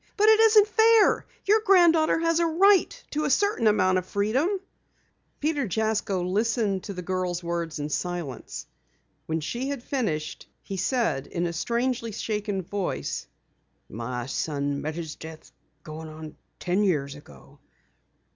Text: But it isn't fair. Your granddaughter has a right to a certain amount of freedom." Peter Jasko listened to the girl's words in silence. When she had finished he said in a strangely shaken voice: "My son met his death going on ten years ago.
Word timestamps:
But 0.17 0.29
it 0.29 0.39
isn't 0.39 0.67
fair. 0.67 1.27
Your 1.45 1.59
granddaughter 1.61 2.17
has 2.17 2.39
a 2.39 2.45
right 2.47 2.89
to 3.11 3.23
a 3.25 3.29
certain 3.29 3.67
amount 3.67 3.99
of 3.99 4.05
freedom." 4.07 4.49
Peter 5.39 5.67
Jasko 5.67 6.23
listened 6.23 6.85
to 6.85 6.93
the 6.95 7.03
girl's 7.03 7.43
words 7.43 7.77
in 7.77 7.87
silence. 7.89 8.65
When 9.27 9.41
she 9.41 9.67
had 9.69 9.83
finished 9.83 10.47
he 10.63 10.75
said 10.75 11.27
in 11.27 11.45
a 11.45 11.53
strangely 11.53 12.11
shaken 12.11 12.63
voice: 12.63 13.27
"My 13.89 14.25
son 14.25 14.81
met 14.81 14.95
his 14.95 15.13
death 15.13 15.51
going 15.83 16.07
on 16.09 16.35
ten 16.57 16.83
years 16.83 17.13
ago. 17.13 17.59